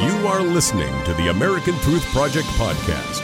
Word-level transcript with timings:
You 0.00 0.26
are 0.28 0.40
listening 0.40 1.04
to 1.04 1.12
the 1.12 1.28
American 1.28 1.74
Truth 1.80 2.06
Project 2.06 2.46
podcast. 2.56 3.20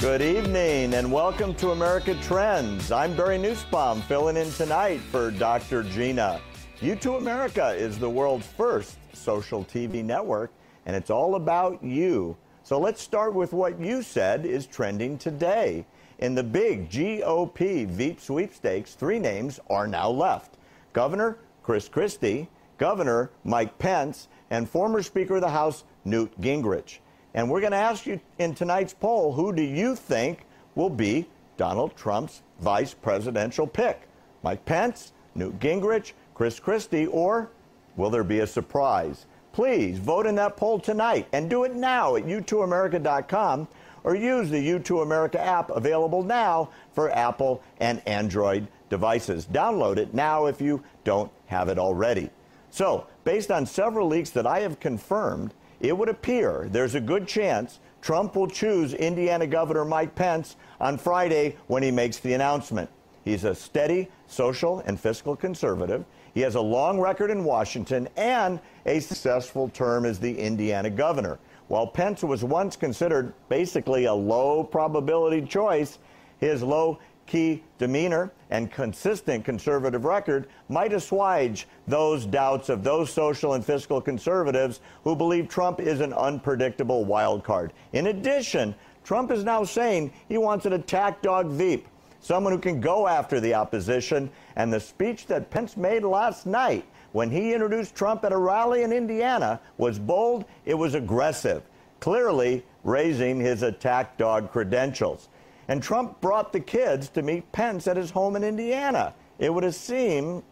Good 0.00 0.22
evening 0.22 0.94
and 0.94 1.10
welcome 1.10 1.52
to 1.56 1.72
America 1.72 2.14
Trends. 2.22 2.92
I'm 2.92 3.16
Barry 3.16 3.38
Nussbaum 3.38 4.02
filling 4.02 4.36
in 4.36 4.52
tonight 4.52 5.00
for 5.00 5.32
Dr. 5.32 5.82
Gina. 5.82 6.40
YouToo 6.80 7.16
America 7.16 7.70
is 7.70 7.98
the 7.98 8.10
world's 8.10 8.46
first 8.46 8.98
social 9.14 9.64
TV 9.64 10.04
network 10.04 10.52
and 10.84 10.94
it's 10.94 11.08
all 11.08 11.36
about 11.36 11.82
you. 11.82 12.36
So 12.64 12.78
let's 12.78 13.00
start 13.00 13.32
with 13.32 13.54
what 13.54 13.80
you 13.80 14.02
said 14.02 14.44
is 14.44 14.66
trending 14.66 15.16
today. 15.16 15.86
In 16.18 16.34
the 16.34 16.42
big 16.42 16.90
GOP 16.90 17.86
Veep 17.86 18.20
sweepstakes, 18.20 18.92
three 18.92 19.18
names 19.18 19.58
are 19.70 19.86
now 19.86 20.10
left 20.10 20.58
Governor 20.92 21.38
Chris 21.62 21.88
Christie, 21.88 22.46
Governor 22.76 23.30
Mike 23.42 23.78
Pence, 23.78 24.28
and 24.50 24.68
former 24.68 25.02
Speaker 25.02 25.36
of 25.36 25.40
the 25.40 25.48
House 25.48 25.84
Newt 26.04 26.38
Gingrich. 26.42 26.98
And 27.32 27.50
we're 27.50 27.60
going 27.60 27.72
to 27.72 27.78
ask 27.78 28.04
you 28.04 28.20
in 28.38 28.54
tonight's 28.54 28.92
poll 28.92 29.32
who 29.32 29.50
do 29.54 29.62
you 29.62 29.96
think 29.96 30.44
will 30.74 30.90
be 30.90 31.26
Donald 31.56 31.96
Trump's 31.96 32.42
vice 32.60 32.92
presidential 32.92 33.66
pick? 33.66 34.02
Mike 34.42 34.66
Pence, 34.66 35.14
Newt 35.34 35.58
Gingrich, 35.58 36.12
Chris 36.36 36.60
Christie, 36.60 37.06
or 37.06 37.48
will 37.96 38.10
there 38.10 38.22
be 38.22 38.40
a 38.40 38.46
surprise? 38.46 39.24
Please 39.54 39.98
vote 39.98 40.26
in 40.26 40.34
that 40.34 40.54
poll 40.54 40.78
tonight 40.78 41.26
and 41.32 41.48
do 41.48 41.64
it 41.64 41.74
now 41.74 42.14
at 42.14 42.26
youtooamerica.com 42.26 43.66
or 44.04 44.14
use 44.14 44.50
the 44.50 44.68
YouToo 44.68 45.02
America 45.02 45.40
app 45.40 45.70
available 45.70 46.22
now 46.22 46.68
for 46.92 47.10
Apple 47.10 47.62
and 47.80 48.06
Android 48.06 48.68
devices. 48.90 49.46
Download 49.46 49.96
it 49.96 50.12
now 50.12 50.44
if 50.44 50.60
you 50.60 50.82
don't 51.04 51.32
have 51.46 51.70
it 51.70 51.78
already. 51.78 52.28
So, 52.68 53.06
based 53.24 53.50
on 53.50 53.64
several 53.64 54.06
leaks 54.06 54.28
that 54.30 54.46
I 54.46 54.60
have 54.60 54.78
confirmed, 54.78 55.54
it 55.80 55.96
would 55.96 56.10
appear 56.10 56.68
there's 56.70 56.94
a 56.94 57.00
good 57.00 57.26
chance 57.26 57.80
Trump 58.02 58.36
will 58.36 58.46
choose 58.46 58.92
Indiana 58.92 59.46
Governor 59.46 59.86
Mike 59.86 60.14
Pence 60.14 60.56
on 60.80 60.98
Friday 60.98 61.56
when 61.66 61.82
he 61.82 61.90
makes 61.90 62.18
the 62.18 62.34
announcement. 62.34 62.90
He's 63.26 63.42
a 63.42 63.56
steady 63.56 64.08
social 64.28 64.84
and 64.86 65.00
fiscal 65.00 65.34
conservative. 65.34 66.04
He 66.32 66.42
has 66.42 66.54
a 66.54 66.60
long 66.60 67.00
record 67.00 67.32
in 67.32 67.42
Washington 67.42 68.08
and 68.16 68.60
a 68.86 69.00
successful 69.00 69.68
term 69.68 70.06
as 70.06 70.20
the 70.20 70.38
Indiana 70.38 70.90
governor. 70.90 71.40
While 71.66 71.88
Pence 71.88 72.22
was 72.22 72.44
once 72.44 72.76
considered 72.76 73.34
basically 73.48 74.04
a 74.04 74.14
low 74.14 74.62
probability 74.62 75.44
choice, 75.44 75.98
his 76.38 76.62
low 76.62 77.00
key 77.26 77.64
demeanor 77.78 78.30
and 78.50 78.70
consistent 78.70 79.44
conservative 79.44 80.04
record 80.04 80.46
might 80.68 80.92
assuage 80.92 81.66
those 81.88 82.26
doubts 82.26 82.68
of 82.68 82.84
those 82.84 83.10
social 83.10 83.54
and 83.54 83.64
fiscal 83.64 84.00
conservatives 84.00 84.78
who 85.02 85.16
believe 85.16 85.48
Trump 85.48 85.80
is 85.80 86.00
an 86.00 86.12
unpredictable 86.12 87.04
wild 87.04 87.42
card. 87.42 87.72
In 87.92 88.06
addition, 88.06 88.72
Trump 89.02 89.32
is 89.32 89.42
now 89.42 89.64
saying 89.64 90.12
he 90.28 90.38
wants 90.38 90.64
an 90.64 90.74
attack 90.74 91.22
dog 91.22 91.48
Veep, 91.48 91.88
someone 92.26 92.52
who 92.52 92.58
can 92.58 92.80
go 92.80 93.06
after 93.06 93.38
the 93.38 93.54
opposition. 93.54 94.28
And 94.56 94.72
the 94.72 94.80
speech 94.80 95.26
that 95.26 95.50
Pence 95.50 95.76
made 95.76 96.02
last 96.02 96.44
night 96.44 96.84
when 97.12 97.30
he 97.30 97.54
introduced 97.54 97.94
Trump 97.94 98.24
at 98.24 98.32
a 98.32 98.36
rally 98.36 98.82
in 98.82 98.92
Indiana 98.92 99.60
was 99.78 99.98
bold, 99.98 100.44
it 100.64 100.74
was 100.74 100.94
aggressive, 100.94 101.62
clearly 102.00 102.64
raising 102.82 103.38
his 103.38 103.62
attack 103.62 104.18
dog 104.18 104.50
credentials. 104.50 105.28
And 105.68 105.82
Trump 105.82 106.20
brought 106.20 106.52
the 106.52 106.60
kids 106.60 107.08
to 107.10 107.22
meet 107.22 107.50
Pence 107.52 107.86
at 107.86 107.96
his 107.96 108.10
home 108.10 108.36
in 108.36 108.44
Indiana. 108.44 109.14
It 109.38 109.52
would 109.52 109.64
have 109.64 109.74
seemed 109.74 110.42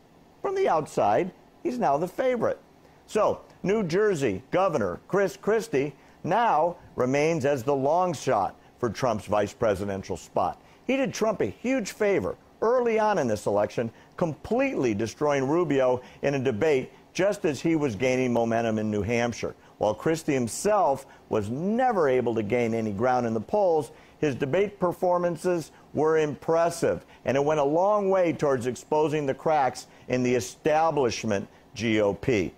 from 0.40 0.54
the 0.54 0.68
outside 0.68 1.32
he's 1.62 1.78
now 1.78 1.98
the 1.98 2.08
favorite. 2.08 2.60
So, 3.06 3.40
New 3.62 3.82
Jersey 3.82 4.42
Governor 4.50 5.00
Chris 5.08 5.36
Christie 5.36 5.94
now 6.22 6.76
remains 6.96 7.44
as 7.44 7.62
the 7.62 7.74
long 7.74 8.14
shot 8.14 8.56
for 8.78 8.90
Trump's 8.90 9.26
vice 9.26 9.52
presidential 9.52 10.16
spot. 10.16 10.60
He 10.86 10.96
did 10.96 11.14
Trump 11.14 11.40
a 11.40 11.46
huge 11.46 11.92
favor 11.92 12.36
early 12.60 12.98
on 12.98 13.18
in 13.18 13.28
this 13.28 13.46
election, 13.46 13.90
completely 14.16 14.94
destroying 14.94 15.46
Rubio 15.46 16.00
in 16.22 16.34
a 16.34 16.38
debate 16.38 16.92
just 17.12 17.44
as 17.44 17.60
he 17.60 17.76
was 17.76 17.94
gaining 17.94 18.32
momentum 18.32 18.78
in 18.78 18.90
New 18.90 19.02
Hampshire. 19.02 19.54
While 19.78 19.94
Christie 19.94 20.34
himself 20.34 21.06
was 21.28 21.50
never 21.50 22.08
able 22.08 22.34
to 22.34 22.42
gain 22.42 22.74
any 22.74 22.92
ground 22.92 23.26
in 23.26 23.34
the 23.34 23.40
polls, 23.40 23.92
his 24.18 24.34
debate 24.34 24.80
performances 24.80 25.70
were 25.92 26.18
impressive, 26.18 27.04
and 27.24 27.36
it 27.36 27.44
went 27.44 27.60
a 27.60 27.64
long 27.64 28.08
way 28.08 28.32
towards 28.32 28.66
exposing 28.66 29.26
the 29.26 29.34
cracks 29.34 29.86
in 30.08 30.22
the 30.22 30.34
establishment 30.34 31.48
GOP. 31.76 32.52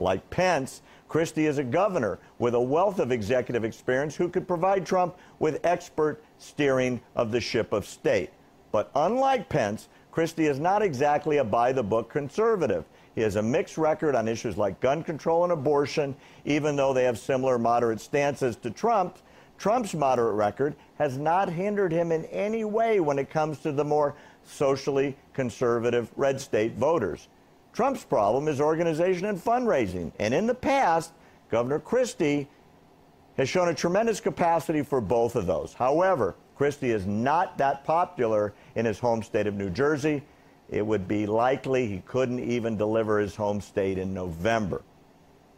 Like 0.00 0.28
Pence, 0.30 0.82
Christie 1.08 1.46
is 1.46 1.58
a 1.58 1.64
governor 1.64 2.18
with 2.38 2.54
a 2.54 2.60
wealth 2.60 2.98
of 2.98 3.12
executive 3.12 3.64
experience 3.64 4.16
who 4.16 4.28
could 4.28 4.48
provide 4.48 4.86
Trump 4.86 5.16
with 5.38 5.64
expert 5.64 6.22
steering 6.38 7.00
of 7.14 7.30
the 7.30 7.40
ship 7.40 7.72
of 7.72 7.84
state. 7.84 8.30
But 8.72 8.90
unlike 8.94 9.48
Pence, 9.48 9.88
Christie 10.10 10.46
is 10.46 10.58
not 10.58 10.82
exactly 10.82 11.36
a 11.36 11.44
by 11.44 11.72
the 11.72 11.82
book 11.82 12.10
conservative. 12.10 12.84
He 13.14 13.20
has 13.22 13.36
a 13.36 13.42
mixed 13.42 13.76
record 13.76 14.14
on 14.14 14.28
issues 14.28 14.56
like 14.56 14.80
gun 14.80 15.02
control 15.02 15.44
and 15.44 15.52
abortion, 15.52 16.16
even 16.44 16.76
though 16.76 16.92
they 16.92 17.04
have 17.04 17.18
similar 17.18 17.58
moderate 17.58 18.00
stances 18.00 18.56
to 18.56 18.70
Trump. 18.70 19.18
Trump's 19.58 19.94
moderate 19.94 20.36
record 20.36 20.74
has 20.96 21.18
not 21.18 21.50
hindered 21.50 21.92
him 21.92 22.12
in 22.12 22.24
any 22.26 22.64
way 22.64 23.00
when 23.00 23.18
it 23.18 23.28
comes 23.28 23.58
to 23.58 23.72
the 23.72 23.84
more 23.84 24.14
socially 24.44 25.16
conservative 25.34 26.10
red 26.16 26.40
state 26.40 26.76
voters. 26.76 27.28
Trump's 27.72 28.04
problem 28.04 28.48
is 28.48 28.60
organization 28.60 29.26
and 29.26 29.38
fundraising. 29.38 30.12
And 30.18 30.34
in 30.34 30.46
the 30.46 30.54
past, 30.54 31.12
Governor 31.50 31.78
Christie 31.78 32.48
has 33.36 33.48
shown 33.48 33.68
a 33.68 33.74
tremendous 33.74 34.20
capacity 34.20 34.82
for 34.82 35.00
both 35.00 35.36
of 35.36 35.46
those. 35.46 35.72
However, 35.72 36.34
Christie 36.56 36.90
is 36.90 37.06
not 37.06 37.56
that 37.58 37.84
popular 37.84 38.52
in 38.74 38.84
his 38.84 38.98
home 38.98 39.22
state 39.22 39.46
of 39.46 39.54
New 39.54 39.70
Jersey. 39.70 40.22
It 40.68 40.86
would 40.86 41.08
be 41.08 41.26
likely 41.26 41.86
he 41.86 42.02
couldn't 42.06 42.40
even 42.40 42.76
deliver 42.76 43.18
his 43.18 43.34
home 43.34 43.60
state 43.60 43.98
in 43.98 44.12
November. 44.12 44.82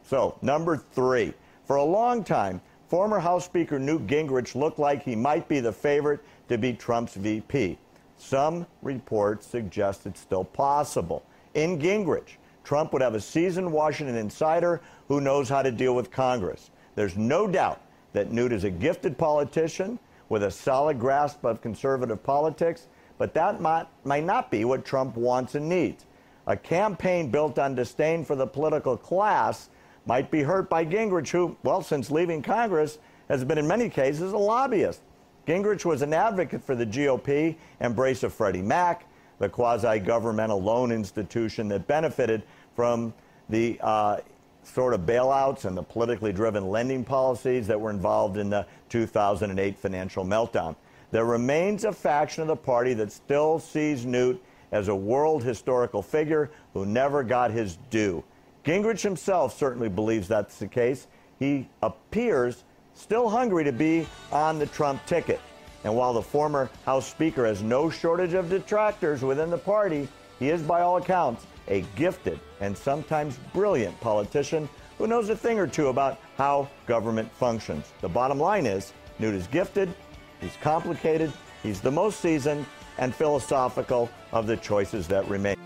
So, 0.04 0.38
number 0.42 0.76
three, 0.76 1.34
for 1.64 1.76
a 1.76 1.84
long 1.84 2.24
time, 2.24 2.60
former 2.88 3.18
House 3.18 3.44
Speaker 3.44 3.78
Newt 3.78 4.06
Gingrich 4.06 4.54
looked 4.54 4.78
like 4.78 5.02
he 5.02 5.16
might 5.16 5.48
be 5.48 5.60
the 5.60 5.72
favorite 5.72 6.20
to 6.48 6.58
be 6.58 6.72
Trump's 6.72 7.14
VP. 7.14 7.78
Some 8.16 8.66
reports 8.82 9.46
suggest 9.46 10.06
it's 10.06 10.20
still 10.20 10.44
possible. 10.44 11.24
In 11.54 11.78
Gingrich, 11.78 12.38
Trump 12.64 12.92
would 12.92 13.02
have 13.02 13.14
a 13.14 13.20
seasoned 13.20 13.70
Washington 13.70 14.16
insider 14.16 14.80
who 15.08 15.20
knows 15.20 15.48
how 15.48 15.62
to 15.62 15.70
deal 15.70 15.94
with 15.94 16.10
Congress. 16.10 16.70
There's 16.94 17.16
no 17.16 17.46
doubt 17.46 17.80
that 18.12 18.30
Newt 18.30 18.52
is 18.52 18.64
a 18.64 18.70
gifted 18.70 19.18
politician 19.18 19.98
with 20.28 20.44
a 20.44 20.50
solid 20.50 20.98
grasp 20.98 21.44
of 21.44 21.60
conservative 21.60 22.22
politics, 22.22 22.88
but 23.18 23.34
that 23.34 23.60
might, 23.60 23.86
might 24.04 24.24
not 24.24 24.50
be 24.50 24.64
what 24.64 24.84
Trump 24.84 25.16
wants 25.16 25.54
and 25.54 25.68
needs. 25.68 26.06
A 26.46 26.56
campaign 26.56 27.30
built 27.30 27.58
on 27.58 27.74
disdain 27.74 28.24
for 28.24 28.34
the 28.34 28.46
political 28.46 28.96
class 28.96 29.68
might 30.06 30.30
be 30.30 30.42
hurt 30.42 30.70
by 30.70 30.84
Gingrich, 30.84 31.30
who, 31.30 31.56
well, 31.62 31.82
since 31.82 32.10
leaving 32.10 32.42
Congress, 32.42 32.98
has 33.28 33.44
been 33.44 33.58
in 33.58 33.66
many 33.66 33.88
cases 33.88 34.32
a 34.32 34.38
lobbyist. 34.38 35.02
Gingrich 35.46 35.84
was 35.84 36.02
an 36.02 36.14
advocate 36.14 36.62
for 36.62 36.74
the 36.74 36.86
GOP 36.86 37.56
embrace 37.80 38.22
of 38.22 38.32
Freddie 38.32 38.62
Mac, 38.62 39.06
the 39.42 39.48
quasi 39.48 39.98
governmental 39.98 40.62
loan 40.62 40.92
institution 40.92 41.66
that 41.66 41.84
benefited 41.88 42.44
from 42.76 43.12
the 43.48 43.76
uh, 43.80 44.18
sort 44.62 44.94
of 44.94 45.00
bailouts 45.00 45.64
and 45.64 45.76
the 45.76 45.82
politically 45.82 46.32
driven 46.32 46.68
lending 46.68 47.04
policies 47.04 47.66
that 47.66 47.78
were 47.78 47.90
involved 47.90 48.36
in 48.36 48.48
the 48.48 48.64
2008 48.88 49.76
financial 49.76 50.24
meltdown. 50.24 50.76
There 51.10 51.24
remains 51.24 51.82
a 51.82 51.90
faction 51.90 52.42
of 52.42 52.46
the 52.46 52.54
party 52.54 52.94
that 52.94 53.10
still 53.10 53.58
sees 53.58 54.06
Newt 54.06 54.40
as 54.70 54.86
a 54.86 54.94
world 54.94 55.42
historical 55.42 56.02
figure 56.02 56.48
who 56.72 56.86
never 56.86 57.24
got 57.24 57.50
his 57.50 57.78
due. 57.90 58.22
Gingrich 58.64 59.02
himself 59.02 59.58
certainly 59.58 59.88
believes 59.88 60.28
that's 60.28 60.60
the 60.60 60.68
case. 60.68 61.08
He 61.40 61.68
appears 61.82 62.62
still 62.94 63.28
hungry 63.28 63.64
to 63.64 63.72
be 63.72 64.06
on 64.30 64.60
the 64.60 64.66
Trump 64.66 65.04
ticket. 65.04 65.40
And 65.84 65.94
while 65.94 66.12
the 66.12 66.22
former 66.22 66.70
House 66.84 67.08
Speaker 67.08 67.46
has 67.46 67.62
no 67.62 67.90
shortage 67.90 68.34
of 68.34 68.48
detractors 68.48 69.22
within 69.22 69.50
the 69.50 69.58
party, 69.58 70.08
he 70.38 70.50
is, 70.50 70.62
by 70.62 70.82
all 70.82 70.96
accounts, 70.96 71.46
a 71.68 71.82
gifted 71.96 72.40
and 72.60 72.76
sometimes 72.76 73.38
brilliant 73.52 73.98
politician 74.00 74.68
who 74.98 75.06
knows 75.06 75.28
a 75.28 75.36
thing 75.36 75.58
or 75.58 75.66
two 75.66 75.88
about 75.88 76.18
how 76.36 76.68
government 76.86 77.30
functions. 77.32 77.92
The 78.00 78.08
bottom 78.08 78.38
line 78.38 78.66
is 78.66 78.92
Newt 79.18 79.34
is 79.34 79.46
gifted, 79.48 79.94
he's 80.40 80.56
complicated, 80.60 81.32
he's 81.62 81.80
the 81.80 81.90
most 81.90 82.20
seasoned 82.20 82.66
and 82.98 83.14
philosophical 83.14 84.10
of 84.32 84.46
the 84.46 84.56
choices 84.56 85.06
that 85.08 85.26
remain. 85.28 85.56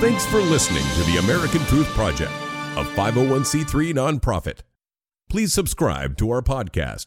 Thanks 0.00 0.26
for 0.26 0.38
listening 0.40 0.82
to 0.82 1.10
the 1.10 1.18
American 1.18 1.60
Truth 1.66 1.88
Project, 1.88 2.32
a 2.76 2.84
501c3 2.96 3.94
nonprofit. 3.94 4.60
Please 5.30 5.52
subscribe 5.52 6.16
to 6.18 6.30
our 6.30 6.42
podcast 6.42 7.06